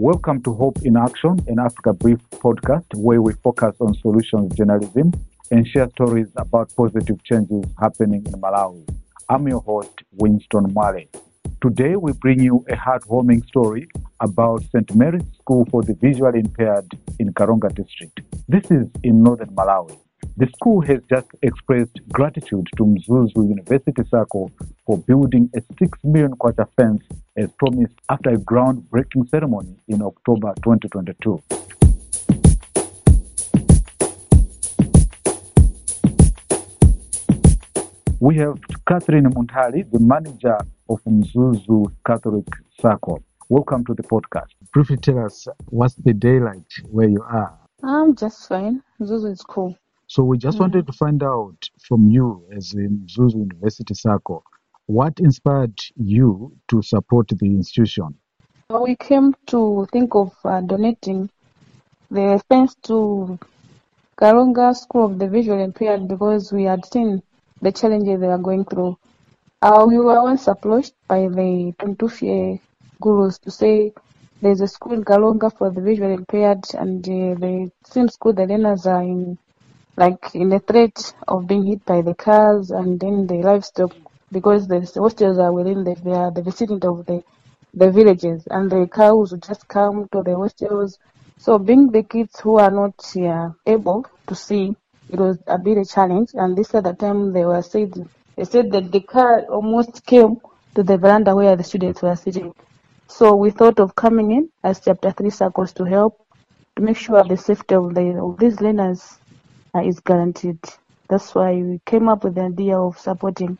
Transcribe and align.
Welcome 0.00 0.42
to 0.44 0.54
Hope 0.54 0.78
in 0.82 0.96
Action, 0.96 1.38
an 1.46 1.58
Africa 1.58 1.92
Brief 1.92 2.20
podcast 2.30 2.86
where 2.94 3.20
we 3.20 3.34
focus 3.34 3.76
on 3.80 3.92
solutions 3.96 4.54
journalism 4.56 5.12
and 5.50 5.68
share 5.68 5.90
stories 5.90 6.28
about 6.36 6.74
positive 6.74 7.22
changes 7.22 7.66
happening 7.78 8.24
in 8.24 8.32
Malawi. 8.40 8.82
I'm 9.28 9.46
your 9.46 9.60
host, 9.60 9.90
Winston 10.12 10.72
Mwale. 10.72 11.06
Today 11.60 11.96
we 11.96 12.12
bring 12.12 12.40
you 12.40 12.64
a 12.70 12.76
heartwarming 12.76 13.46
story 13.46 13.88
about 14.20 14.62
St. 14.72 14.94
Mary's 14.94 15.22
School 15.38 15.66
for 15.70 15.82
the 15.82 15.92
Visually 15.92 16.40
Impaired 16.40 16.90
in 17.18 17.34
Karonga 17.34 17.68
district. 17.74 18.22
This 18.48 18.70
is 18.70 18.88
in 19.02 19.22
northern 19.22 19.50
Malawi. 19.54 19.98
The 20.40 20.48
school 20.56 20.80
has 20.86 21.00
just 21.10 21.26
expressed 21.42 22.00
gratitude 22.10 22.66
to 22.78 22.84
Mzuzu 22.86 23.46
University 23.46 24.02
Sacco 24.10 24.50
for 24.86 24.96
building 24.96 25.50
a 25.54 25.60
6 25.78 25.98
million 26.02 26.32
kwacha 26.32 26.66
fence 26.78 27.02
as 27.36 27.50
promised 27.58 27.92
after 28.08 28.30
a 28.30 28.38
groundbreaking 28.38 29.28
ceremony 29.28 29.76
in 29.88 30.00
October 30.00 30.54
2022. 30.64 31.42
We 38.20 38.38
have 38.38 38.58
Catherine 38.88 39.24
Mnthali, 39.24 39.92
the 39.92 40.00
manager 40.00 40.56
of 40.88 41.04
Mzuzu 41.04 41.92
Catholic 42.06 42.46
Circle. 42.80 43.22
Welcome 43.50 43.84
to 43.84 43.92
the 43.92 44.04
podcast. 44.04 44.54
Briefly 44.72 44.96
tell 44.96 45.18
us 45.18 45.46
what's 45.66 45.96
the 45.96 46.14
day 46.14 46.40
like 46.40 46.64
where 46.90 47.10
you 47.10 47.22
are. 47.24 47.58
I'm 47.82 48.16
just 48.16 48.48
fine. 48.48 48.82
Zuzu 49.02 49.32
is 49.32 49.42
cool. 49.42 49.76
So 50.10 50.24
we 50.24 50.38
just 50.38 50.58
wanted 50.58 50.88
to 50.88 50.92
find 50.92 51.22
out 51.22 51.70
from 51.86 52.08
you 52.08 52.44
as 52.50 52.74
in 52.74 53.06
Mzuzu 53.06 53.46
University 53.48 53.94
Sacco, 53.94 54.42
what 54.86 55.20
inspired 55.20 55.78
you 55.94 56.52
to 56.66 56.82
support 56.82 57.28
the 57.28 57.46
institution? 57.46 58.18
We 58.70 58.96
came 58.96 59.36
to 59.46 59.86
think 59.92 60.16
of 60.16 60.32
uh, 60.44 60.62
donating 60.62 61.30
the 62.10 62.42
fence 62.48 62.74
to 62.86 63.38
Karonga 64.20 64.74
School 64.74 65.04
of 65.04 65.20
the 65.20 65.28
Visually 65.28 65.62
Impaired 65.62 66.08
because 66.08 66.52
we 66.52 66.64
had 66.64 66.84
seen 66.86 67.22
the 67.62 67.70
challenges 67.70 68.18
they 68.18 68.26
were 68.26 68.38
going 68.38 68.64
through. 68.64 68.98
Uh, 69.62 69.84
we 69.86 69.96
were 69.96 70.20
once 70.24 70.48
approached 70.48 70.94
by 71.06 71.28
the 71.28 71.72
Tuntufie 71.78 72.60
gurus 73.00 73.38
to 73.38 73.52
say 73.52 73.92
there's 74.42 74.60
a 74.60 74.66
school 74.66 74.94
in 74.94 75.04
Karonga 75.04 75.56
for 75.56 75.70
the 75.70 75.80
visually 75.80 76.14
impaired 76.14 76.64
and 76.74 77.06
uh, 77.06 77.38
the 77.38 77.70
same 77.84 78.08
school 78.08 78.32
the 78.32 78.46
learners 78.46 78.88
are 78.88 79.02
in 79.02 79.38
like 79.96 80.34
in 80.34 80.48
the 80.48 80.60
threat 80.60 81.14
of 81.28 81.46
being 81.46 81.66
hit 81.66 81.84
by 81.84 82.02
the 82.02 82.14
cars 82.14 82.70
and 82.70 82.98
then 83.00 83.26
the 83.26 83.34
livestock 83.36 83.92
because 84.32 84.68
the 84.68 84.80
hostels 84.96 85.38
are 85.38 85.52
within 85.52 85.84
the, 85.84 85.94
they 86.04 86.12
are 86.12 86.30
the 86.30 86.42
vicinity 86.42 86.86
of 86.86 87.04
the 87.06 87.22
the 87.74 87.90
villages 87.90 88.46
and 88.50 88.70
the 88.70 88.88
cows 88.92 89.32
just 89.46 89.68
come 89.68 90.08
to 90.12 90.22
the 90.22 90.34
hostels. 90.34 90.98
So 91.38 91.58
being 91.58 91.90
the 91.90 92.02
kids 92.02 92.40
who 92.40 92.58
are 92.58 92.70
not 92.70 92.94
uh, 93.16 93.50
able 93.66 94.06
to 94.26 94.34
see, 94.34 94.74
it 95.08 95.18
was 95.18 95.38
a 95.46 95.58
bit 95.58 95.78
a 95.78 95.84
challenge. 95.84 96.30
And 96.34 96.56
this 96.56 96.74
other 96.74 96.94
time 96.94 97.32
they 97.32 97.44
were 97.44 97.62
said 97.62 97.92
they 98.36 98.44
said 98.44 98.72
that 98.72 98.90
the 98.90 99.00
car 99.00 99.42
almost 99.42 100.04
came 100.04 100.36
to 100.74 100.82
the 100.82 100.98
veranda 100.98 101.34
where 101.34 101.56
the 101.56 101.64
students 101.64 102.02
were 102.02 102.16
sitting. 102.16 102.52
So 103.08 103.36
we 103.36 103.50
thought 103.50 103.80
of 103.80 103.94
coming 103.94 104.32
in 104.32 104.50
as 104.64 104.80
chapter 104.80 105.12
three 105.12 105.30
circles 105.30 105.72
to 105.74 105.84
help 105.84 106.18
to 106.76 106.82
make 106.82 106.96
sure 106.96 107.22
the 107.24 107.36
safety 107.36 107.74
of 107.76 107.94
the 107.94 108.18
of 108.20 108.38
these 108.38 108.60
learners 108.60 109.19
is 109.78 110.00
guaranteed. 110.00 110.58
That's 111.08 111.34
why 111.34 111.54
we 111.54 111.80
came 111.86 112.08
up 112.08 112.24
with 112.24 112.34
the 112.34 112.42
idea 112.42 112.78
of 112.78 112.98
supporting 112.98 113.58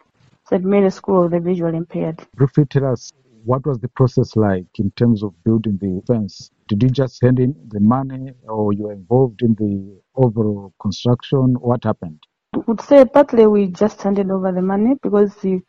St. 0.48 0.64
Mary's 0.64 0.94
School 0.94 1.24
of 1.24 1.30
the 1.30 1.40
Visually 1.40 1.76
Impaired. 1.76 2.26
Briefly 2.34 2.64
tell 2.66 2.86
us 2.86 3.12
what 3.44 3.64
was 3.66 3.78
the 3.78 3.88
process 3.88 4.36
like 4.36 4.66
in 4.78 4.90
terms 4.92 5.22
of 5.22 5.32
building 5.44 5.78
the 5.80 6.02
fence? 6.06 6.50
Did 6.68 6.82
you 6.82 6.90
just 6.90 7.22
hand 7.22 7.40
in 7.40 7.54
the 7.68 7.80
money 7.80 8.32
or 8.48 8.72
you 8.72 8.84
were 8.84 8.92
involved 8.92 9.42
in 9.42 9.54
the 9.54 10.00
overall 10.14 10.72
construction? 10.80 11.54
What 11.60 11.84
happened? 11.84 12.20
I 12.54 12.58
would 12.66 12.80
say 12.80 13.04
partly 13.04 13.46
we 13.46 13.68
just 13.68 14.02
handed 14.02 14.30
over 14.30 14.52
the 14.52 14.62
money 14.62 14.94
because 15.02 15.34
the, 15.36 15.60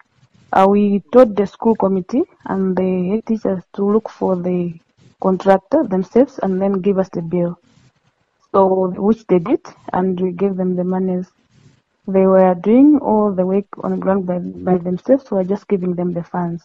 uh, 0.51 0.65
we 0.69 1.01
told 1.11 1.35
the 1.35 1.45
school 1.45 1.75
committee 1.75 2.23
and 2.45 2.75
the 2.75 3.09
head 3.09 3.25
teachers 3.25 3.63
to 3.73 3.85
look 3.85 4.09
for 4.09 4.35
the 4.35 4.73
contractor 5.21 5.83
themselves 5.87 6.39
and 6.43 6.61
then 6.61 6.73
give 6.73 6.97
us 6.97 7.09
the 7.09 7.21
bill. 7.21 7.57
So 8.53 8.89
which 8.97 9.25
they 9.27 9.39
did 9.39 9.65
and 9.93 10.19
we 10.19 10.31
gave 10.31 10.55
them 10.55 10.75
the 10.75 10.83
monies. 10.83 11.27
They 12.07 12.25
were 12.25 12.55
doing 12.55 12.99
all 13.01 13.31
the 13.31 13.45
work 13.45 13.65
on 13.83 13.91
the 13.91 13.97
ground 13.97 14.25
by, 14.25 14.39
by 14.39 14.77
themselves. 14.77 15.29
We 15.31 15.37
were 15.37 15.43
just 15.43 15.67
giving 15.67 15.95
them 15.95 16.13
the 16.13 16.23
funds. 16.23 16.63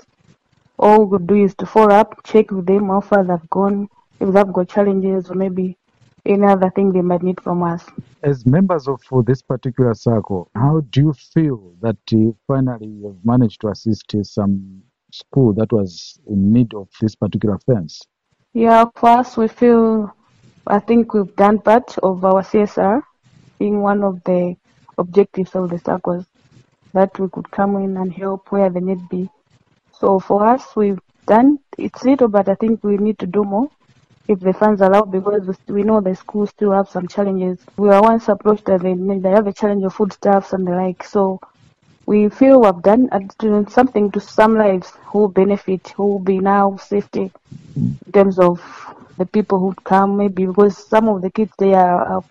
All 0.79 1.05
we 1.05 1.19
could 1.19 1.27
do 1.27 1.37
is 1.37 1.55
to 1.57 1.67
follow 1.67 1.95
up, 1.95 2.25
check 2.25 2.51
with 2.51 2.67
them 2.67 2.89
how 2.89 3.01
far 3.01 3.23
they've 3.23 3.51
gone, 3.51 3.89
if 4.21 4.33
they've 4.33 4.53
got 4.53 4.69
challenges 4.69 5.31
or 5.31 5.35
maybe 5.35 5.77
any 6.25 6.45
other 6.45 6.71
thing 6.71 6.93
they 6.93 7.03
might 7.03 7.23
need 7.23 7.41
from 7.41 7.63
us. 7.63 7.85
As 8.23 8.45
members 8.45 8.89
of 8.89 9.01
this 9.25 9.43
particular 9.43 9.95
circle, 9.95 10.51
how 10.55 10.81
do 10.91 11.01
you 11.01 11.13
feel 11.13 11.75
that 11.81 11.97
uh, 12.13 12.33
finally 12.49 12.89
you've 12.89 13.25
managed 13.25 13.61
to 13.61 13.69
assist 13.69 14.15
uh, 14.15 14.25
some 14.25 14.83
school 15.13 15.53
that 15.53 15.73
was 15.73 16.19
in 16.27 16.53
need 16.53 16.75
of 16.75 16.89
this 17.01 17.15
particular 17.15 17.59
fence? 17.61 18.03
Yeah, 18.53 18.87
for 18.97 19.11
us, 19.11 19.37
we 19.37 19.49
feel, 19.49 20.16
I 20.67 20.81
think 20.81 21.15
we've 21.15 21.35
done 21.37 21.61
part 21.61 21.97
of 21.99 22.25
our 22.25 22.43
CSR, 22.43 23.03
being 23.59 23.83
one 23.83 24.03
of 24.05 24.23
the 24.25 24.57
objectives 24.99 25.55
of 25.55 25.71
the 25.71 25.79
circles, 25.79 26.27
that 26.95 27.19
we 27.19 27.29
could 27.31 27.51
come 27.51 27.77
in 27.77 27.97
and 27.97 28.13
help 28.13 28.53
where 28.53 28.71
the 28.71 28.81
need 28.81 29.09
be. 29.09 29.29
So 29.93 30.21
for 30.21 30.47
us, 30.47 30.77
we've 30.77 31.01
done, 31.27 31.59
it's 31.79 32.05
little, 32.05 32.29
but 32.29 32.49
I 32.49 32.55
think 32.57 32.85
we 32.85 32.97
need 32.99 33.19
to 33.21 33.27
do 33.27 33.45
more 33.45 33.69
if 34.29 34.41
the 34.41 34.53
funds 34.53 34.81
allow 34.83 35.03
because 35.03 35.49
we- 35.69 35.83
know 35.85 36.01
the 36.01 36.15
schools 36.15 36.51
still 36.51 36.73
have 36.73 36.89
some 36.89 37.09
challenges. 37.09 37.59
We 37.77 37.89
were 37.89 38.03
once 38.03 38.29
approached 38.29 38.67
that 38.67 38.83
they, 38.83 38.95
they 38.95 39.31
have 39.31 39.47
a 39.47 39.53
challenge 39.53 39.85
of 39.85 39.95
food 39.95 40.13
foodstuffs 40.13 40.53
and 40.53 40.67
the 40.67 40.73
like. 40.73 41.05
So 41.05 41.41
we 42.07 42.29
feel 42.29 42.61
we've 42.63 42.83
done 42.83 43.09
uh, 43.13 43.21
something 43.69 44.11
to 44.13 44.21
some 44.21 44.57
lives 44.57 44.93
who 45.07 45.29
benefit, 45.29 45.89
who 45.97 46.07
will 46.07 46.21
be 46.21 46.39
now 46.41 46.77
safety 46.77 47.33
in 48.07 48.13
terms 48.13 48.39
of 48.39 48.61
the 49.19 49.27
people 49.27 49.59
who 49.59 49.75
come, 49.85 50.17
maybe 50.17 50.47
because 50.47 50.77
some 50.77 51.09
of 51.09 51.23
the 51.23 51.31
kids 51.31 51.53
they 51.59 51.75
are, 51.75 52.05
are, 52.07 52.25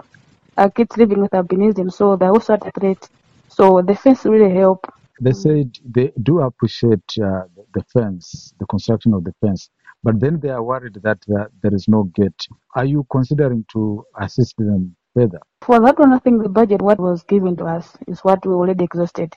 are 0.58 0.70
kids 0.72 0.98
living 0.98 1.22
with 1.22 1.32
albinism, 1.32 1.92
so 1.92 2.16
they're 2.16 2.32
also 2.32 2.54
at 2.54 2.68
a 2.68 2.72
threat. 2.72 3.10
So 3.50 3.82
the 3.82 3.96
fence 3.96 4.26
really 4.26 4.54
help. 4.54 4.86
They 5.22 5.34
said 5.34 5.72
they 5.86 6.12
do 6.24 6.42
appreciate 6.42 7.08
uh, 7.22 7.44
the- 7.56 7.66
the 7.74 7.84
fence, 7.94 8.54
the 8.60 8.66
construction 8.68 9.14
of 9.14 9.24
the 9.24 9.34
fence, 9.42 9.70
but 10.04 10.20
then 10.20 10.40
they 10.40 10.50
are 10.50 10.64
worried 10.64 10.96
that 11.04 11.20
uh, 11.38 11.46
there 11.62 11.74
is 11.74 11.88
no 11.88 12.04
gate. 12.04 12.42
Are 12.76 12.86
you 12.86 13.06
considering 13.12 13.66
to 13.74 14.06
assist 14.20 14.56
them 14.58 14.96
further? 15.16 15.40
For 15.62 15.80
that 15.82 16.00
one, 16.00 16.14
I 16.14 16.20
think 16.20 16.44
the 16.44 16.50
budget 16.50 16.82
what 16.82 17.00
was 17.00 17.24
given 17.24 17.56
to 17.58 17.66
us 17.66 17.98
is 18.08 18.22
what 18.24 18.46
we 18.46 18.54
already 18.54 18.84
exhausted. 18.86 19.34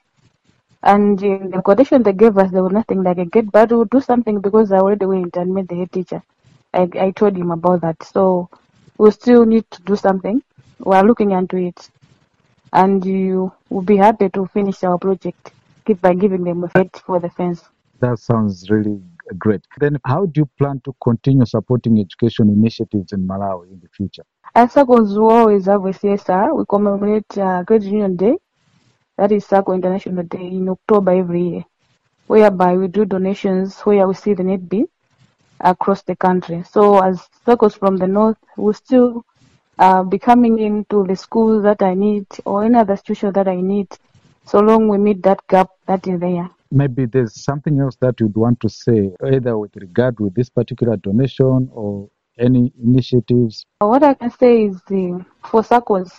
And 0.82 1.22
in 1.22 1.50
the 1.50 1.62
quotation 1.62 2.02
they 2.02 2.12
gave 2.12 2.36
us, 2.38 2.50
there 2.50 2.62
was 2.64 2.72
nothing 2.72 3.02
like 3.02 3.18
a 3.18 3.24
gate, 3.26 3.50
but 3.52 3.70
we'll 3.70 3.84
do 3.86 4.00
something 4.00 4.40
because 4.40 4.72
I 4.72 4.78
already 4.78 5.06
went 5.06 5.36
and 5.36 5.54
met 5.54 5.68
the 5.68 5.76
head 5.76 5.92
teacher. 5.92 6.22
I, 6.72 6.88
I 6.98 7.10
told 7.12 7.36
him 7.36 7.50
about 7.50 7.80
that. 7.82 8.02
So 8.02 8.48
we 8.98 9.10
still 9.10 9.46
need 9.46 9.70
to 9.70 9.82
do 9.82 9.96
something. 9.96 10.42
We 10.78 10.94
are 10.94 11.04
looking 11.04 11.32
into 11.32 11.56
it. 11.56 11.90
And 12.72 13.04
you 13.04 13.52
will 13.70 13.82
be 13.82 13.96
happy 13.96 14.28
to 14.30 14.46
finish 14.46 14.84
our 14.84 14.98
project 14.98 15.52
by 16.02 16.12
giving 16.12 16.44
them 16.44 16.64
a 16.64 16.68
fate 16.68 17.00
for 17.06 17.18
the 17.18 17.30
fence. 17.30 17.64
That 18.00 18.18
sounds 18.18 18.68
really 18.68 19.00
great. 19.38 19.62
Then, 19.78 19.98
how 20.04 20.26
do 20.26 20.42
you 20.42 20.50
plan 20.58 20.80
to 20.84 20.94
continue 21.02 21.46
supporting 21.46 21.98
education 21.98 22.50
initiatives 22.50 23.12
in 23.12 23.26
Malawi 23.26 23.72
in 23.72 23.80
the 23.80 23.88
future? 23.88 24.24
As 24.54 24.72
circles 24.72 25.18
we 25.18 25.24
always 25.24 25.64
have 25.64 25.84
a 25.86 25.90
CSR. 25.90 26.56
We 26.56 26.64
commemorate 26.68 27.38
uh, 27.38 27.64
Credit 27.64 27.86
Union 27.86 28.16
Day, 28.16 28.36
that 29.16 29.32
is 29.32 29.46
Circle 29.46 29.74
International 29.74 30.24
Day, 30.24 30.46
in 30.46 30.68
October 30.68 31.12
every 31.12 31.42
year, 31.48 31.64
whereby 32.26 32.76
we 32.76 32.88
do 32.88 33.06
donations 33.06 33.80
where 33.80 34.06
we 34.06 34.14
see 34.14 34.34
the 34.34 34.44
need 34.44 34.68
be 34.68 34.84
across 35.60 36.02
the 36.02 36.16
country. 36.16 36.62
So 36.70 37.02
as 37.02 37.28
circles 37.44 37.74
from 37.74 37.96
the 37.96 38.06
north, 38.06 38.38
we 38.56 38.72
still 38.74 39.24
uh, 39.78 40.02
be 40.02 40.18
coming 40.18 40.58
into 40.58 41.04
the 41.06 41.16
schools 41.16 41.62
that 41.62 41.82
I 41.82 41.94
need 41.94 42.26
or 42.44 42.64
any 42.64 42.76
other 42.76 42.92
institution 42.92 43.32
that 43.32 43.48
I 43.48 43.60
need, 43.60 43.88
so 44.44 44.60
long 44.60 44.88
we 44.88 44.98
meet 44.98 45.22
that 45.22 45.46
gap 45.48 45.70
that 45.86 46.06
is 46.06 46.20
there. 46.20 46.50
Maybe 46.70 47.06
there's 47.06 47.42
something 47.42 47.80
else 47.80 47.96
that 48.00 48.20
you'd 48.20 48.36
want 48.36 48.60
to 48.60 48.68
say, 48.68 49.10
either 49.24 49.56
with 49.56 49.74
regard 49.76 50.20
with 50.20 50.34
this 50.34 50.50
particular 50.50 50.96
donation 50.96 51.70
or 51.72 52.10
any 52.38 52.72
initiatives. 52.82 53.64
What 53.78 54.02
I 54.02 54.14
can 54.14 54.30
say 54.30 54.66
is 54.66 54.80
the 54.88 55.24
for 55.44 55.64
circles, 55.64 56.12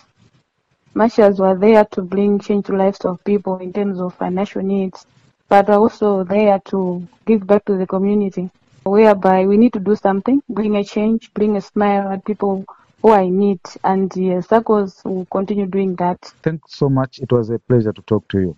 marshals 0.94 1.38
were 1.38 1.56
there 1.56 1.84
to 1.92 2.02
bring 2.02 2.38
change 2.40 2.66
to 2.66 2.76
lives 2.76 3.04
of 3.04 3.22
people 3.24 3.58
in 3.58 3.72
terms 3.72 4.00
of 4.00 4.14
financial 4.14 4.62
needs, 4.62 5.06
but 5.48 5.70
also 5.70 6.24
there 6.24 6.58
to 6.66 7.06
give 7.26 7.46
back 7.46 7.64
to 7.66 7.76
the 7.76 7.86
community, 7.86 8.50
whereby 8.84 9.46
we 9.46 9.56
need 9.56 9.72
to 9.74 9.80
do 9.80 9.94
something, 9.96 10.42
bring 10.48 10.76
a 10.76 10.84
change, 10.84 11.32
bring 11.34 11.56
a 11.56 11.60
smile 11.60 12.08
at 12.08 12.24
people 12.24 12.64
who 13.02 13.08
are 13.08 13.22
in 13.22 13.38
need, 13.38 13.60
and 13.84 14.10
the 14.12 14.42
circles 14.46 15.00
will 15.04 15.26
continue 15.26 15.66
doing 15.66 15.96
that. 15.96 16.18
Thanks 16.42 16.76
so 16.76 16.88
much. 16.88 17.18
It 17.18 17.32
was 17.32 17.50
a 17.50 17.58
pleasure 17.58 17.92
to 17.92 18.02
talk 18.02 18.28
to 18.28 18.40
you. 18.40 18.56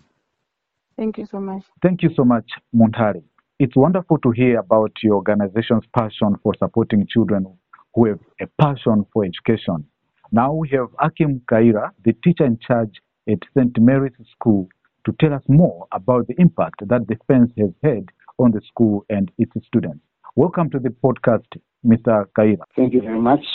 Thank 0.97 1.17
you 1.17 1.25
so 1.25 1.39
much. 1.39 1.63
Thank 1.81 2.03
you 2.03 2.09
so 2.15 2.23
much, 2.23 2.45
Mnthali. 2.75 3.23
It's 3.59 3.75
wonderful 3.75 4.17
to 4.19 4.31
hear 4.31 4.59
about 4.59 4.91
your 5.01 5.15
organization's 5.15 5.85
passion 5.95 6.35
for 6.43 6.53
supporting 6.59 7.07
children 7.07 7.45
who 7.93 8.07
have 8.07 8.19
a 8.41 8.47
passion 8.61 9.05
for 9.13 9.23
education. 9.23 9.85
Now 10.31 10.53
we 10.53 10.69
have 10.69 10.87
Akim 10.99 11.41
Kayira, 11.49 11.91
the 12.03 12.13
teacher 12.23 12.45
in 12.45 12.57
charge 12.59 13.01
at 13.29 13.39
St. 13.55 13.79
Mary's 13.79 14.13
School, 14.31 14.67
to 15.05 15.13
tell 15.19 15.33
us 15.33 15.43
more 15.47 15.87
about 15.91 16.27
the 16.27 16.35
impact 16.39 16.87
that 16.87 17.07
the 17.07 17.17
fence 17.27 17.51
has 17.57 17.71
had 17.83 18.09
on 18.39 18.51
the 18.51 18.61
school 18.67 19.05
and 19.09 19.31
its 19.37 19.51
students. 19.67 20.03
Welcome 20.35 20.71
to 20.71 20.79
the 20.79 20.89
podcast, 20.89 21.45
Mr. 21.85 22.25
Kayira. 22.35 22.63
Thank 22.75 22.95
you 22.95 23.01
very 23.01 23.19
much, 23.21 23.45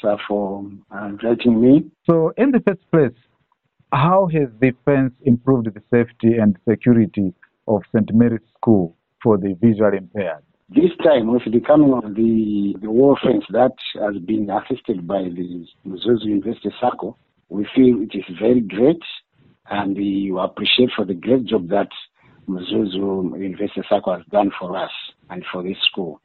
sir, 0.00 0.16
for 0.28 0.64
uh, 0.94 1.06
inviting 1.06 1.60
me. 1.60 1.90
So, 2.08 2.32
in 2.36 2.52
the 2.52 2.60
first 2.60 2.88
place, 2.92 3.18
how 3.90 4.28
has 4.32 4.48
the 4.60 4.70
fence 4.84 5.14
improved 5.22 5.66
the 5.66 5.82
safety 5.90 6.36
and 6.40 6.56
security 6.68 7.34
of 7.66 7.82
St. 7.92 8.14
Mary's 8.14 8.46
School 8.56 8.94
for 9.20 9.36
the 9.36 9.56
visually 9.60 9.98
impaired? 9.98 10.44
This 10.68 10.92
time, 11.02 11.26
with 11.32 11.42
the 11.44 11.58
coming 11.58 11.92
of 11.92 12.14
the, 12.14 12.76
the 12.82 12.88
wall 12.88 13.18
fence 13.20 13.44
that 13.50 13.74
has 14.00 14.22
been 14.24 14.48
assisted 14.48 15.08
by 15.08 15.22
the 15.24 15.66
Mzuzu 15.84 16.24
University 16.24 16.70
Sacco, 16.80 17.16
we 17.48 17.66
feel 17.74 18.00
it 18.00 18.16
is 18.16 18.24
very 18.40 18.60
great 18.60 19.02
and 19.70 19.96
we 19.96 20.32
appreciate 20.38 20.90
for 20.94 21.04
the 21.04 21.14
great 21.14 21.46
job 21.46 21.68
that 21.70 21.88
Mzuzu 22.48 23.36
University 23.36 23.82
Sacco 23.88 24.14
has 24.14 24.24
done 24.30 24.52
for 24.56 24.76
us 24.76 24.92
and 25.30 25.44
for 25.52 25.64
this 25.64 25.76
school. 25.90 26.20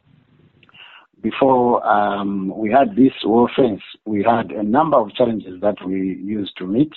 Before 1.24 1.81
um, 1.88 2.52
we 2.54 2.70
had 2.70 2.98
this 2.98 3.14
wall 3.24 3.50
fence, 3.56 3.81
we 4.06 4.24
had 4.24 4.52
a 4.52 4.62
number 4.62 4.98
of 4.98 5.14
challenges 5.16 5.62
that 5.62 5.75
we 5.86 6.20
used 6.22 6.58
to 6.58 6.68
meet, 6.68 6.92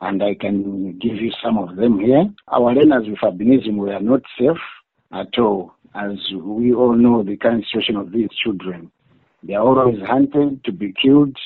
and 0.00 0.22
I 0.22 0.36
can 0.36 0.96
give 1.00 1.16
you 1.16 1.32
some 1.42 1.58
of 1.58 1.74
them 1.74 1.98
here. 1.98 2.24
Our 2.46 2.72
learners 2.72 3.08
with 3.08 3.18
albinism 3.18 3.78
were 3.78 3.98
not 3.98 4.22
safe 4.38 4.62
at 5.12 5.36
all, 5.40 5.74
as 5.96 6.16
we 6.40 6.72
all 6.72 6.94
know 6.94 7.24
the 7.24 7.36
current 7.36 7.64
situation 7.64 7.96
of 7.96 8.12
these 8.12 8.28
children. 8.44 8.92
They 9.42 9.54
are 9.54 9.66
always 9.66 10.00
hunted 10.06 10.62
to 10.62 10.70
be 10.70 10.94
killed 11.02 11.36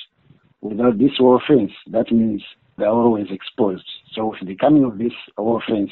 without 0.60 0.98
this 0.98 1.18
wall 1.18 1.40
fence. 1.48 1.72
That 1.86 2.12
means 2.12 2.42
they 2.76 2.84
are 2.84 2.92
always 2.92 3.28
exposed. 3.30 3.88
So 4.12 4.26
with 4.26 4.46
the 4.46 4.56
coming 4.56 4.84
of 4.84 4.98
this 4.98 5.14
wall 5.38 5.62
fence, 5.66 5.90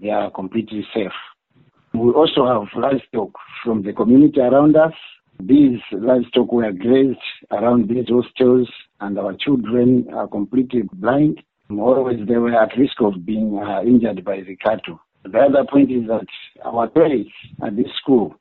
they 0.00 0.10
are 0.10 0.30
completely 0.30 0.86
safe. 0.94 1.10
We 1.94 2.10
also 2.10 2.46
have 2.46 2.68
livestock 2.80 3.30
from 3.64 3.82
the 3.82 3.92
community 3.92 4.40
around 4.40 4.76
us. 4.76 4.92
These 5.40 5.78
livestock 5.92 6.52
were 6.52 6.72
grazed 6.72 7.18
around 7.50 7.88
these 7.88 8.08
hostels, 8.08 8.68
and 9.00 9.18
our 9.18 9.34
children 9.34 10.06
are 10.12 10.28
completely 10.28 10.82
blind. 10.92 11.40
Always 11.70 12.26
they 12.26 12.36
were 12.36 12.54
at 12.54 12.76
risk 12.78 13.00
of 13.00 13.24
being 13.24 13.58
uh, 13.58 13.82
injured 13.82 14.24
by 14.24 14.40
the 14.40 14.56
cattle. 14.56 15.00
The 15.24 15.38
other 15.38 15.64
point 15.70 15.90
is 15.90 16.06
that 16.08 16.26
our 16.64 16.88
toilets 16.88 17.30
at 17.64 17.76
this 17.76 17.90
school 18.00 18.34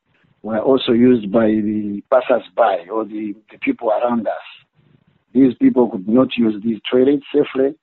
were 0.44 0.60
also 0.60 0.94
used 0.94 1.32
by 1.32 1.48
the 1.48 2.02
passers-by 2.10 2.86
or 2.92 3.06
the, 3.06 3.36
the 3.52 3.58
people 3.60 3.90
around 3.90 4.28
us. 4.28 4.34
These 5.34 5.56
people 5.56 5.90
could 5.90 6.08
not 6.08 6.30
use 6.38 6.56
these 6.64 6.80
toilets 6.90 7.26
safely. 7.34 7.76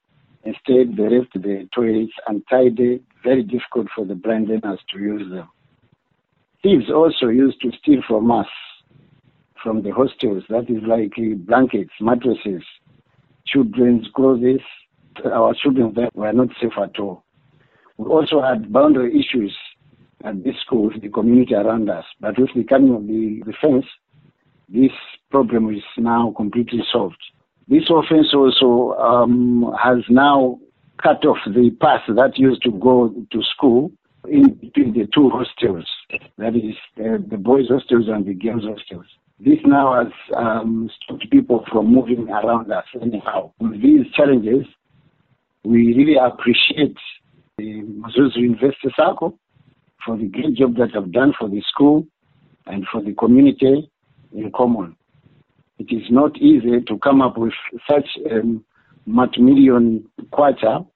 Instead, 0.44 0.96
they 0.96 1.08
left 1.08 1.32
the 1.34 1.68
toilets 1.74 2.12
untidy, 2.26 3.02
very 3.22 3.42
difficult 3.42 3.86
for 3.94 4.04
the 4.04 4.14
blind 4.14 4.48
learners 4.48 4.80
to 4.92 4.98
use 4.98 5.30
them. 5.30 5.48
Thieves 6.62 6.90
also 6.90 7.28
used 7.28 7.60
to 7.62 7.70
steal 7.80 8.00
from 8.06 8.30
us, 8.30 8.46
from 9.62 9.82
the 9.82 9.90
hostels, 9.90 10.44
that 10.50 10.68
is 10.68 10.82
like 10.86 11.14
blankets, 11.46 11.92
mattresses, 12.00 12.62
children's 13.46 14.06
clothes. 14.14 14.60
Our 15.24 15.54
children 15.54 15.94
were 16.14 16.32
not 16.32 16.48
safe 16.60 16.72
at 16.82 16.98
all. 16.98 17.24
We 17.96 18.06
also 18.06 18.42
had 18.42 18.72
boundary 18.72 19.18
issues 19.18 19.56
at 20.24 20.42
this 20.42 20.56
school 20.64 20.90
with 20.90 21.00
the 21.00 21.08
community 21.08 21.54
around 21.54 21.88
us, 21.88 22.04
but 22.20 22.38
with 22.38 22.50
the 22.54 22.64
coming 22.64 22.94
of 22.94 23.06
the, 23.06 23.42
the 23.46 23.52
fence, 23.60 23.86
this 24.68 24.90
problem 25.30 25.72
is 25.74 25.82
now 25.96 26.32
completely 26.36 26.82
solved. 26.92 27.22
This 27.68 27.84
offense 27.88 28.28
also 28.34 28.98
um, 28.98 29.74
has 29.82 29.98
now 30.08 30.58
cut 31.02 31.24
off 31.24 31.38
the 31.46 31.70
path 31.80 32.02
that 32.08 32.38
used 32.38 32.62
to 32.62 32.70
go 32.72 33.08
to 33.30 33.42
school 33.54 33.90
in 34.28 34.54
between 34.54 34.92
the 34.92 35.06
two 35.14 35.30
hostels, 35.30 35.86
that 36.38 36.54
is, 36.56 36.74
uh, 36.98 37.18
the 37.28 37.36
boys' 37.36 37.68
hostels 37.68 38.06
and 38.08 38.26
the 38.26 38.34
girls' 38.34 38.64
hostels. 38.64 39.06
This 39.38 39.58
now 39.64 40.04
has 40.04 40.12
um, 40.36 40.90
stopped 41.02 41.30
people 41.30 41.64
from 41.70 41.92
moving 41.92 42.28
around 42.30 42.70
us 42.72 42.84
anyhow. 43.02 43.52
With 43.58 43.82
these 43.82 44.10
challenges, 44.14 44.66
we 45.64 45.94
really 45.94 46.16
appreciate 46.16 46.96
the 47.58 47.82
Mzuzu 47.82 48.36
University 48.36 48.88
Sacco 48.96 49.38
for 50.04 50.16
the 50.16 50.26
great 50.26 50.54
job 50.54 50.76
that 50.76 50.90
they've 50.94 51.12
done 51.12 51.32
for 51.38 51.48
the 51.48 51.62
school 51.68 52.06
and 52.66 52.86
for 52.90 53.02
the 53.02 53.12
community 53.14 53.90
in 54.32 54.52
common. 54.52 54.96
It 55.78 55.88
is 55.90 56.04
not 56.10 56.36
easy 56.38 56.80
to 56.86 56.98
come 56.98 57.20
up 57.20 57.36
with 57.36 57.52
such 57.90 58.08
a 58.30 58.42
multi-million 59.06 60.08
kwacha 60.32 60.86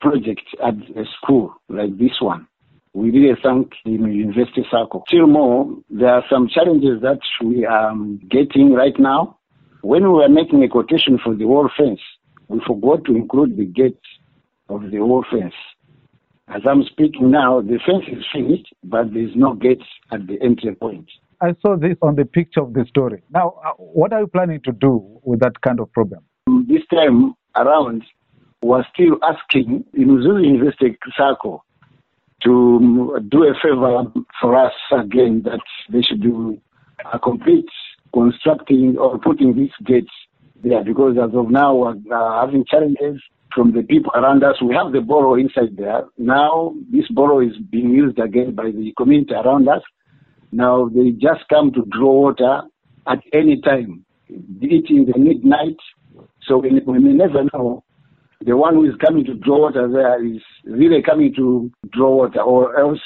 project 0.00 0.42
at 0.62 0.74
a 0.74 1.04
school 1.16 1.54
like 1.68 1.96
this 1.98 2.20
one. 2.20 2.46
We 2.94 3.10
really 3.10 3.34
thank 3.42 3.72
the 3.84 3.92
University 3.92 4.66
Sacco. 4.70 5.02
Still 5.08 5.26
more, 5.26 5.74
there 5.88 6.10
are 6.10 6.24
some 6.28 6.46
challenges 6.48 7.00
that 7.00 7.20
we 7.42 7.64
are 7.64 7.94
getting 8.28 8.74
right 8.74 8.98
now. 8.98 9.38
When 9.80 10.02
we 10.02 10.10
were 10.10 10.28
making 10.28 10.62
a 10.62 10.68
quotation 10.68 11.18
for 11.24 11.34
the 11.34 11.46
wall 11.46 11.70
fence, 11.76 12.00
we 12.48 12.60
forgot 12.66 13.04
to 13.06 13.16
include 13.16 13.56
the 13.56 13.64
gate 13.64 13.98
of 14.68 14.90
the 14.90 14.98
wall 14.98 15.24
fence. 15.30 15.54
As 16.48 16.60
I'm 16.68 16.82
speaking 16.84 17.30
now, 17.30 17.62
the 17.62 17.78
fence 17.86 18.04
is 18.08 18.24
finished, 18.30 18.74
but 18.84 19.14
there's 19.14 19.34
no 19.34 19.54
gate 19.54 19.82
at 20.12 20.26
the 20.26 20.36
entry 20.42 20.74
point. 20.74 21.08
I 21.42 21.56
saw 21.60 21.76
this 21.76 21.96
on 22.02 22.14
the 22.14 22.24
picture 22.24 22.60
of 22.60 22.72
the 22.72 22.86
story. 22.88 23.20
Now, 23.30 23.56
uh, 23.66 23.72
what 23.76 24.12
are 24.12 24.20
you 24.20 24.28
planning 24.28 24.60
to 24.64 24.70
do 24.70 25.20
with 25.24 25.40
that 25.40 25.60
kind 25.60 25.80
of 25.80 25.90
problem? 25.92 26.20
This 26.68 26.82
time 26.94 27.34
around, 27.56 28.04
we're 28.62 28.84
still 28.94 29.18
asking 29.24 29.84
the 29.92 30.04
Mzuzu 30.04 30.44
University 30.44 30.96
Sacco 31.16 31.64
to 32.44 33.18
do 33.28 33.42
a 33.42 33.54
favor 33.60 34.04
for 34.40 34.56
us 34.56 34.72
again 34.92 35.42
that 35.44 35.60
they 35.90 36.02
should 36.02 36.22
do 36.22 36.60
a 37.12 37.18
complete 37.18 37.68
constructing 38.14 38.96
or 38.96 39.18
putting 39.18 39.56
these 39.56 39.72
gates 39.84 40.12
there 40.62 40.84
because 40.84 41.16
as 41.18 41.34
of 41.34 41.50
now 41.50 41.74
we're 41.74 41.94
having 42.40 42.64
challenges 42.66 43.20
from 43.52 43.72
the 43.72 43.82
people 43.82 44.12
around 44.14 44.44
us. 44.44 44.62
We 44.62 44.74
have 44.76 44.92
the 44.92 45.00
borough 45.00 45.34
inside 45.34 45.76
there. 45.76 46.04
Now 46.18 46.74
this 46.92 47.08
borough 47.10 47.40
is 47.40 47.56
being 47.70 47.90
used 47.90 48.18
again 48.20 48.54
by 48.54 48.70
the 48.70 48.92
community 48.96 49.34
around 49.34 49.68
us. 49.68 49.82
Now 50.52 50.88
they 50.88 51.10
just 51.10 51.48
come 51.48 51.72
to 51.72 51.84
draw 51.90 52.12
water 52.12 52.62
at 53.08 53.18
any 53.32 53.60
time, 53.60 54.04
be 54.28 54.76
it 54.76 54.90
in 54.90 55.06
the 55.10 55.18
midnight. 55.18 55.76
So 56.46 56.58
we, 56.58 56.80
we 56.86 56.98
may 56.98 57.12
never 57.12 57.44
know 57.52 57.82
the 58.44 58.56
one 58.56 58.74
who 58.74 58.84
is 58.84 58.96
coming 59.04 59.24
to 59.24 59.34
draw 59.34 59.60
water 59.60 59.88
there 59.88 60.24
is 60.24 60.42
really 60.64 61.02
coming 61.02 61.32
to 61.36 61.70
draw 61.90 62.16
water 62.16 62.40
or 62.40 62.78
else 62.78 63.00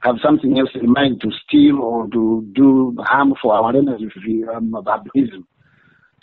have 0.00 0.16
something 0.22 0.58
else 0.58 0.68
in 0.74 0.92
mind 0.92 1.20
to 1.22 1.30
steal 1.46 1.80
or 1.80 2.06
to 2.08 2.46
do 2.54 2.94
harm 3.00 3.34
for 3.40 3.54
our 3.54 3.70
enemies 3.70 4.10
um, 4.54 4.74
baptism. 4.84 5.46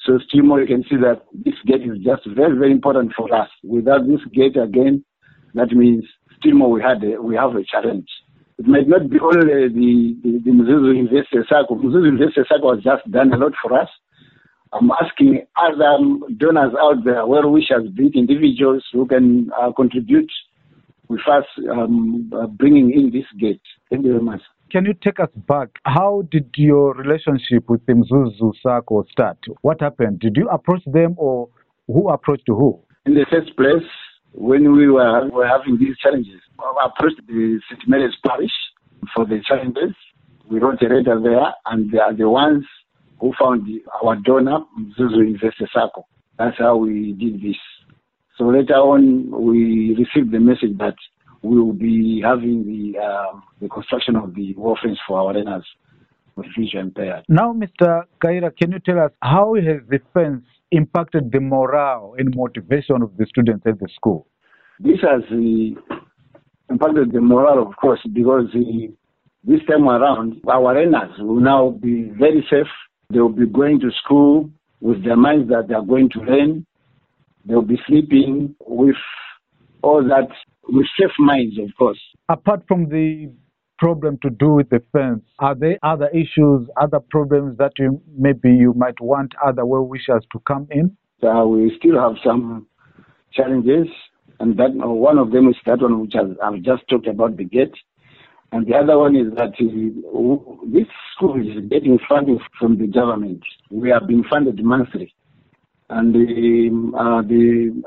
So 0.05 0.19
still 0.27 0.43
more 0.43 0.61
you 0.61 0.67
can 0.67 0.83
see 0.83 0.97
that 0.97 1.23
this 1.33 1.55
gate 1.65 1.81
is 1.81 1.97
just 2.03 2.21
very, 2.35 2.57
very 2.57 2.71
important 2.71 3.13
for 3.17 3.33
us. 3.33 3.49
Without 3.63 4.07
this 4.07 4.21
gate 4.33 4.57
again, 4.57 5.03
that 5.55 5.71
means 5.71 6.03
still 6.39 6.53
more 6.53 6.69
we 6.69 6.81
had 6.81 7.03
a, 7.03 7.21
we 7.21 7.35
have 7.35 7.55
a 7.55 7.63
challenge. 7.63 8.07
It 8.61 8.67
might 8.67 8.87
not 8.87 9.09
be 9.09 9.17
only 9.19 9.69
the, 9.69 10.15
the, 10.21 10.39
the 10.45 10.51
Mzuzu 10.51 10.95
University 10.95 11.39
Sacco. 11.49 11.73
Mzuzu 11.73 12.05
University 12.05 12.41
Sacco 12.47 12.75
has 12.75 12.83
just 12.83 13.09
done 13.09 13.33
a 13.33 13.37
lot 13.37 13.53
for 13.59 13.73
us. 13.73 13.89
I'm 14.71 14.91
asking 15.01 15.47
other 15.57 15.97
donors 16.37 16.71
out 16.79 17.03
there, 17.03 17.25
well 17.25 17.49
wishers, 17.49 17.89
be 17.95 18.05
it 18.05 18.15
individuals 18.15 18.85
who 18.93 19.07
can 19.07 19.49
uh, 19.59 19.71
contribute 19.71 20.31
with 21.07 21.21
us 21.27 21.45
um, 21.71 22.31
uh, 22.39 22.45
bringing 22.45 22.91
in 22.91 23.09
this 23.09 23.25
gate. 23.39 23.63
Thank 23.89 24.05
you 24.05 24.11
very 24.11 24.23
much. 24.23 24.41
Can 24.71 24.85
you 24.85 24.93
take 24.93 25.19
us 25.19 25.29
back? 25.47 25.69
How 25.85 26.21
did 26.29 26.51
your 26.55 26.93
relationship 26.93 27.67
with 27.67 27.83
the 27.87 27.93
Mzuzu 27.93 28.53
Sacco 28.61 29.03
start? 29.11 29.39
What 29.63 29.81
happened? 29.81 30.19
Did 30.19 30.37
you 30.37 30.47
approach 30.49 30.83
them 30.85 31.15
or 31.17 31.49
who 31.87 32.09
approached 32.09 32.43
who? 32.45 32.79
In 33.07 33.15
the 33.15 33.25
first 33.31 33.57
place, 33.57 33.89
when 34.33 34.75
we 34.75 34.89
were, 34.89 35.27
were 35.29 35.47
having 35.47 35.77
these 35.77 35.97
challenges, 35.97 36.41
I 36.59 36.87
approached 36.87 37.21
the 37.27 37.59
St. 37.69 37.87
Mary's 37.87 38.15
Parish 38.25 38.51
for 39.15 39.25
the 39.25 39.41
challenges. 39.47 39.95
We 40.49 40.59
wrote 40.59 40.81
a 40.81 40.85
letter 40.85 41.19
there, 41.21 41.53
and 41.65 41.91
they 41.91 41.97
are 41.99 42.13
the 42.13 42.29
ones 42.29 42.65
who 43.19 43.33
found 43.39 43.67
our 44.03 44.15
donor, 44.17 44.59
Mzuzu 44.79 45.17
University 45.17 45.65
Sacco. 45.73 46.05
That's 46.37 46.57
how 46.57 46.77
we 46.77 47.13
did 47.13 47.41
this. 47.41 47.57
So 48.37 48.45
later 48.45 48.75
on, 48.75 49.29
we 49.29 49.95
received 49.97 50.31
the 50.31 50.39
message 50.39 50.77
that 50.79 50.95
we 51.43 51.59
will 51.59 51.73
be 51.73 52.21
having 52.23 52.65
the 52.65 52.99
uh, 52.99 53.39
the 53.61 53.67
construction 53.67 54.15
of 54.15 54.33
the 54.35 54.55
fence 54.81 54.97
for 55.07 55.19
our 55.19 55.33
learners 55.33 55.65
with 56.35 56.47
vision 56.57 56.79
impaired. 56.79 57.23
Now, 57.29 57.53
Mr. 57.53 58.03
Kayira, 58.23 58.55
can 58.55 58.71
you 58.71 58.79
tell 58.79 58.99
us 58.99 59.11
how 59.21 59.55
has 59.55 59.81
the 59.89 59.99
fence 60.13 60.43
impacted 60.71 61.31
the 61.31 61.39
morale 61.39 62.15
and 62.17 62.35
motivation 62.35 63.01
of 63.01 63.15
the 63.17 63.25
students 63.25 63.63
at 63.65 63.79
the 63.79 63.87
school? 63.95 64.27
This 64.79 64.99
has 65.01 65.21
uh, 65.31 65.95
impacted 66.69 67.11
the 67.11 67.21
morale, 67.21 67.61
of 67.67 67.75
course, 67.75 67.99
because 68.13 68.47
uh, 68.55 68.59
this 69.43 69.59
time 69.69 69.87
around, 69.87 70.41
our 70.47 70.73
learners 70.73 71.11
will 71.19 71.39
now 71.39 71.69
be 71.81 72.11
very 72.17 72.45
safe. 72.49 72.67
They 73.11 73.19
will 73.19 73.29
be 73.29 73.45
going 73.45 73.79
to 73.81 73.91
school 74.03 74.49
with 74.79 75.03
their 75.03 75.17
minds 75.17 75.49
that 75.49 75.67
they 75.67 75.73
are 75.73 75.85
going 75.85 76.09
to 76.11 76.19
learn. 76.19 76.65
They 77.45 77.55
will 77.55 77.61
be 77.61 77.79
sleeping 77.87 78.55
with 78.65 78.95
all 79.81 80.03
that, 80.03 80.27
with 80.69 80.85
safe 80.99 81.11
minds, 81.19 81.57
of 81.59 81.69
course. 81.77 81.99
Apart 82.29 82.63
from 82.67 82.87
the 82.89 83.31
problem 83.81 84.19
to 84.21 84.29
do 84.29 84.53
with 84.53 84.69
the 84.69 84.81
fence, 84.91 85.23
are 85.39 85.55
there 85.55 85.79
other 85.81 86.07
issues, 86.09 86.69
other 86.79 86.99
problems 86.99 87.57
that 87.57 87.71
you 87.79 87.99
maybe 88.15 88.51
you 88.51 88.73
might 88.75 89.01
want 89.01 89.33
other 89.43 89.65
well 89.65 89.81
wishers 89.81 90.23
to 90.31 90.39
come 90.47 90.67
in? 90.69 90.95
So 91.19 91.47
we 91.47 91.75
still 91.79 91.99
have 91.99 92.15
some 92.23 92.67
challenges, 93.33 93.87
and 94.39 94.55
that 94.57 94.71
one 94.75 95.17
of 95.17 95.31
them 95.31 95.49
is 95.49 95.55
that 95.65 95.81
one 95.81 95.99
which 95.99 96.13
I've, 96.15 96.61
just 96.61 96.87
talked 96.89 97.07
about 97.07 97.37
the 97.37 97.43
gate. 97.43 97.73
And 98.51 98.67
the 98.67 98.75
other 98.75 98.99
one 98.99 99.15
is 99.15 99.33
that 99.35 99.53
uh, 99.59 100.71
this 100.71 100.87
school 101.15 101.41
is 101.41 101.67
getting 101.69 101.97
funding 102.07 102.39
from 102.59 102.77
the 102.77 102.85
government. 102.85 103.41
We 103.71 103.91
are 103.91 104.05
being 104.05 104.25
funded 104.29 104.63
monthly. 104.63 105.15
And 105.89 106.13
the, 106.13 106.93
uh, 106.97 107.21
the 107.23 107.81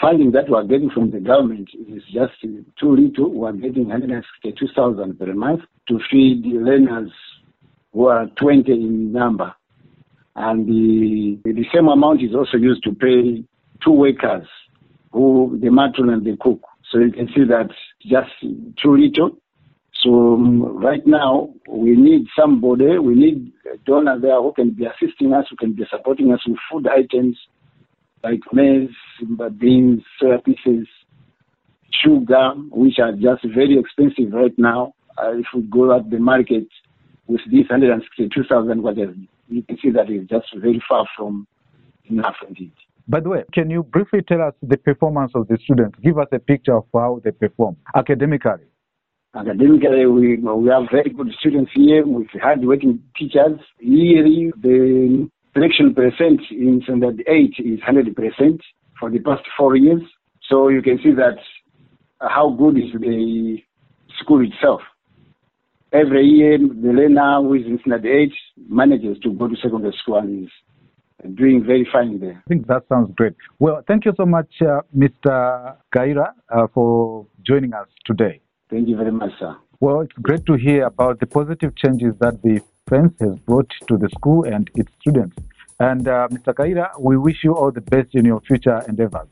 funding 0.00 0.32
that 0.32 0.48
we 0.48 0.54
are 0.54 0.64
getting 0.64 0.90
from 0.90 1.10
the 1.10 1.20
government 1.20 1.68
is 1.88 2.02
just 2.12 2.32
too 2.42 2.96
little. 2.96 3.30
We 3.32 3.48
are 3.48 3.52
getting 3.52 3.88
162,000 3.88 5.18
per 5.18 5.34
month 5.34 5.60
to 5.88 5.98
feed 6.10 6.44
the 6.44 6.58
learners 6.58 7.10
who 7.92 8.06
are 8.06 8.26
20 8.38 8.70
in 8.72 9.12
number. 9.12 9.54
And 10.34 10.66
the, 10.66 11.38
the 11.44 11.64
same 11.74 11.88
amount 11.88 12.22
is 12.22 12.34
also 12.34 12.56
used 12.56 12.82
to 12.84 12.92
pay 12.92 13.44
two 13.84 13.92
workers, 13.92 14.46
who 15.12 15.58
the 15.60 15.70
matron 15.70 16.10
and 16.10 16.24
the 16.24 16.36
cook. 16.40 16.60
So 16.90 16.98
you 16.98 17.12
can 17.12 17.28
see 17.28 17.44
that 17.44 17.68
just 18.00 18.30
too 18.82 18.96
little. 18.96 19.36
So 20.02 20.34
um, 20.34 20.62
right 20.78 21.06
now 21.06 21.50
we 21.68 21.94
need 21.94 22.26
somebody, 22.38 22.98
we 22.98 23.14
need 23.14 23.52
a 23.72 23.76
donor 23.78 24.18
there 24.18 24.40
who 24.40 24.52
can 24.52 24.70
be 24.70 24.86
assisting 24.86 25.32
us, 25.32 25.46
who 25.50 25.56
can 25.56 25.74
be 25.74 25.84
supporting 25.90 26.32
us 26.32 26.40
with 26.46 26.56
food 26.70 26.88
items 26.88 27.36
like 28.22 28.40
maize, 28.52 28.90
beans, 29.58 30.02
soya 30.20 30.42
pieces, 30.44 30.86
sugar, 32.02 32.52
which 32.70 32.98
are 32.98 33.12
just 33.12 33.44
very 33.54 33.78
expensive 33.78 34.32
right 34.32 34.56
now. 34.56 34.94
Uh, 35.18 35.32
if 35.32 35.46
we 35.54 35.62
go 35.62 35.94
at 35.94 36.08
the 36.10 36.18
market 36.18 36.66
with 37.26 37.40
this 37.50 37.68
162,000, 37.68 38.82
whatever, 38.82 39.14
you 39.48 39.62
can 39.62 39.76
see 39.82 39.90
that 39.90 40.08
it's 40.08 40.28
just 40.28 40.46
very 40.56 40.82
far 40.88 41.06
from 41.16 41.46
enough 42.06 42.36
indeed. 42.48 42.72
By 43.08 43.20
the 43.20 43.28
way, 43.28 43.44
can 43.52 43.68
you 43.68 43.82
briefly 43.82 44.20
tell 44.26 44.40
us 44.42 44.54
the 44.62 44.76
performance 44.76 45.32
of 45.34 45.48
the 45.48 45.58
students? 45.64 45.98
Give 46.02 46.18
us 46.18 46.28
a 46.32 46.38
picture 46.38 46.76
of 46.76 46.84
how 46.94 47.20
they 47.24 47.32
perform 47.32 47.76
academically. 47.94 48.66
Academically, 49.34 50.06
we, 50.06 50.36
we 50.36 50.68
have 50.68 50.84
very 50.90 51.10
good 51.10 51.32
students 51.40 51.70
here 51.74 52.06
with 52.06 52.28
hard-working 52.40 53.02
teachers. 53.18 53.58
Yearly, 53.80 54.52
the 54.60 55.28
selection 55.54 55.94
percent 55.94 56.40
in 56.50 56.80
standard 56.84 57.22
8 57.26 57.54
is 57.58 57.80
100% 57.80 58.60
for 58.98 59.10
the 59.10 59.18
past 59.20 59.42
four 59.56 59.76
years. 59.76 60.02
So 60.48 60.68
you 60.68 60.82
can 60.82 60.98
see 61.02 61.12
that 61.12 61.38
uh, 62.20 62.28
how 62.28 62.50
good 62.50 62.76
is 62.76 62.92
the 62.98 63.58
school 64.20 64.44
itself. 64.44 64.80
Every 65.92 66.24
year, 66.24 66.58
the 66.58 66.92
learner 66.92 67.42
who 67.42 67.54
is 67.54 67.66
in 67.66 67.78
standard 67.80 68.06
8 68.06 68.32
manages 68.68 69.18
to 69.22 69.32
go 69.32 69.48
to 69.48 69.54
secondary 69.62 69.94
school 70.02 70.18
and 70.18 70.44
is 70.44 70.50
doing 71.34 71.62
very 71.64 71.86
fine 71.92 72.18
there. 72.18 72.42
I 72.46 72.48
think 72.48 72.66
that 72.66 72.84
sounds 72.88 73.12
great. 73.14 73.34
Well, 73.58 73.82
thank 73.86 74.06
you 74.06 74.12
so 74.16 74.24
much, 74.24 74.50
uh, 74.62 74.80
Mr. 74.96 75.76
Kayira, 75.94 76.32
uh, 76.48 76.66
for 76.72 77.26
joining 77.46 77.74
us 77.74 77.88
today. 78.06 78.40
Thank 78.70 78.88
you 78.88 78.96
very 78.96 79.12
much, 79.12 79.30
sir. 79.38 79.54
Well, 79.80 80.00
it's 80.00 80.12
great 80.14 80.46
to 80.46 80.54
hear 80.54 80.86
about 80.86 81.20
the 81.20 81.26
positive 81.26 81.76
changes 81.76 82.14
that 82.20 82.40
the 82.42 82.60
fence 82.88 83.14
has 83.20 83.38
brought 83.40 83.70
to 83.88 83.96
the 83.96 84.08
school 84.10 84.44
and 84.44 84.70
its 84.74 84.90
students. 85.00 85.36
And 85.80 86.06
uh, 86.06 86.28
Mr. 86.30 86.54
Kayira, 86.54 86.90
we 87.00 87.16
wish 87.16 87.42
you 87.42 87.54
all 87.54 87.70
the 87.70 87.80
best 87.80 88.14
in 88.14 88.24
your 88.24 88.40
future 88.40 88.82
endeavors. 88.88 89.28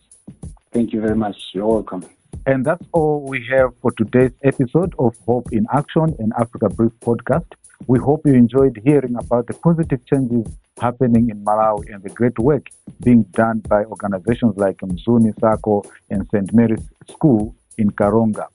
Thank 0.73 0.93
you 0.93 1.01
very 1.01 1.17
much. 1.17 1.37
You're 1.53 1.67
welcome. 1.67 2.05
And 2.47 2.65
that's 2.65 2.85
all 2.93 3.21
we 3.21 3.45
have 3.51 3.71
for 3.83 3.91
today's 3.93 4.33
episode 4.43 4.95
of 4.99 5.17
Hope 5.27 5.53
in 5.53 5.67
Action 5.73 6.15
and 6.19 6.33
Africa 6.39 6.69
Brief 6.69 6.93
podcast. 7.01 7.47
We 7.87 7.99
hope 7.99 8.23
you 8.27 8.35
enjoyed 8.35 8.81
hearing 8.85 9.17
about 9.17 9.47
the 9.47 9.55
positive 9.55 10.05
changes 10.07 10.47
happening 10.81 11.31
in 11.31 11.45
Malawi 11.45 11.93
and 11.93 12.03
the 12.03 12.11
great 12.11 12.39
work 12.39 12.67
being 13.03 13.23
done 13.33 13.59
by 13.61 13.85
organizations 13.85 14.57
like 14.57 14.79
Mzuni 14.79 15.39
Sacco 15.41 15.83
and 16.09 16.27
St. 16.33 16.53
Mary's 16.53 16.87
School 17.09 17.55
in 17.79 17.91
Karonga. 17.91 18.47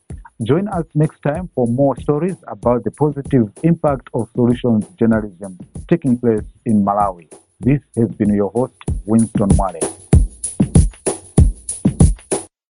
Join 0.43 0.67
us 0.67 0.83
next 0.93 1.21
time 1.21 1.49
for 1.55 1.65
more 1.65 1.95
stories 2.01 2.35
about 2.49 2.83
the 2.83 2.91
positive 2.91 3.49
impact 3.63 4.09
of 4.13 4.27
solutions 4.35 4.85
journalism 4.99 5.57
taking 5.87 6.17
place 6.17 6.43
in 6.65 6.83
Malawi. 6.83 7.31
This 7.61 7.79
has 7.95 8.09
been 8.09 8.35
your 8.35 8.51
host, 8.51 8.73
Winston 9.05 9.47
Mwale. 9.55 10.04